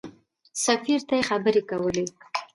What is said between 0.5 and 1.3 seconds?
سفیر ته